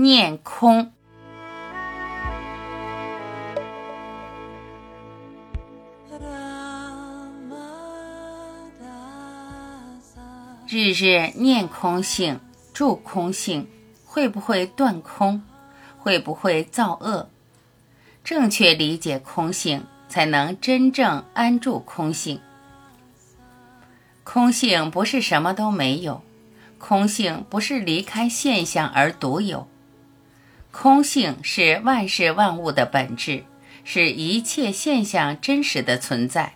[0.00, 0.92] 念空。
[10.68, 12.38] 日日念空性，
[12.72, 13.66] 住空性，
[14.06, 15.42] 会不会断空？
[15.98, 17.28] 会不会造恶？
[18.22, 22.40] 正确理解空性，才能真正安住空性。
[24.22, 26.22] 空性不是什么都没有，
[26.78, 29.66] 空性不是离开现象而独有，
[30.70, 33.44] 空性是万事万物的本质，
[33.84, 36.54] 是一切现象真实的存在。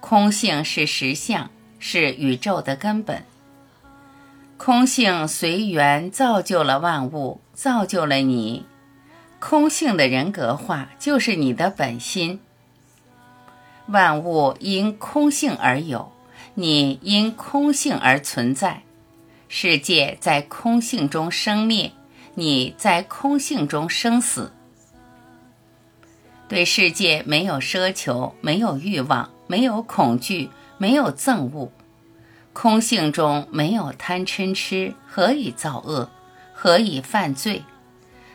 [0.00, 1.50] 空性是实相。
[1.82, 3.24] 是宇宙的根本，
[4.58, 8.66] 空性随缘造就了万物，造就了你。
[9.38, 12.38] 空性的人格化就是你的本心。
[13.86, 16.12] 万物因空性而有，
[16.52, 18.82] 你因空性而存在。
[19.48, 21.92] 世界在空性中生灭，
[22.34, 24.52] 你在空性中生死。
[26.48, 30.50] 对世界没有奢求，没有欲望，没有恐惧。
[30.78, 31.70] 没有憎恶，
[32.54, 36.08] 空性中没有贪嗔痴，何以造恶？
[36.54, 37.64] 何以犯罪？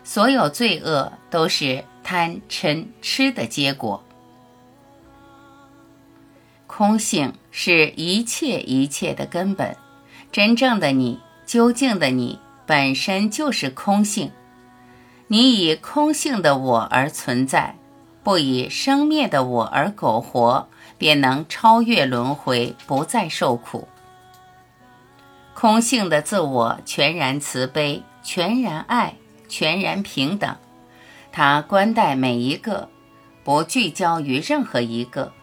[0.03, 4.03] 所有罪恶都是贪嗔痴的结果。
[6.67, 9.75] 空性是一切一切的根本，
[10.31, 14.31] 真正的你，究竟的你，本身就是空性。
[15.27, 17.75] 你以空性的我而存在，
[18.23, 20.67] 不以生灭的我而苟活。
[20.97, 23.85] 便能超越轮回，不再受苦。
[25.53, 29.15] 空性的自我全然慈悲，全然爱，
[29.49, 30.55] 全然平等。
[31.33, 32.87] 他关待每一个，
[33.43, 35.33] 不聚焦于任何一个。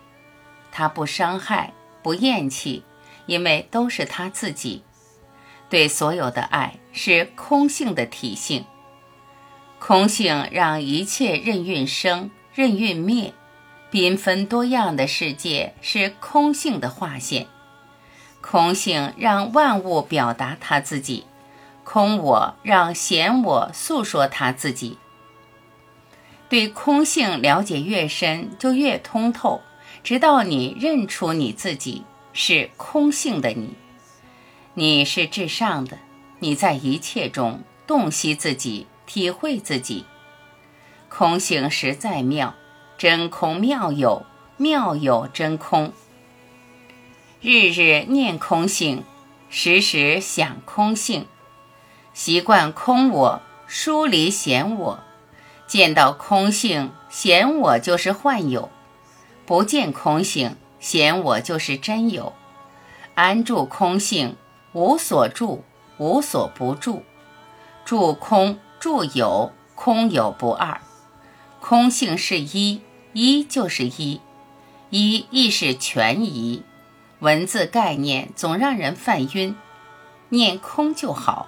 [0.70, 2.82] 他不伤害，不厌弃，
[3.26, 4.82] 因为都是他自己。
[5.72, 8.66] 对所有的爱是空性的体性。
[9.78, 13.32] 空性让一切任运生，任运灭。
[13.90, 17.46] 缤纷多样的世界是空性的化现，
[18.42, 21.24] 空性让万物表达他自己，
[21.84, 24.98] 空我让显我诉说他自己。
[26.50, 29.62] 对空性了解越深，就越通透，
[30.04, 32.04] 直到你认出你自己
[32.34, 33.74] 是空性的你，
[34.74, 35.98] 你是至上的，
[36.38, 40.06] 你在一切中洞悉自己，体会自己，
[41.10, 42.54] 空性实在妙。
[42.96, 44.24] 真空妙有，
[44.56, 45.92] 妙有真空。
[47.40, 49.02] 日日念空性，
[49.50, 51.26] 时时想空性，
[52.14, 55.00] 习惯空我，疏离显我。
[55.66, 58.70] 见到空性，显我就是幻有；
[59.44, 62.32] 不见空性，显我就是真有。
[63.14, 64.36] 安住空性，
[64.72, 65.64] 无所住，
[65.98, 67.02] 无所不住。
[67.84, 70.80] 住空，住有，空有不二。
[71.60, 72.80] 空性是一。
[73.14, 74.22] 一就是一，
[74.88, 76.62] 一亦是全一。
[77.18, 79.54] 文字概念总让人犯晕，
[80.30, 81.46] 念空就好。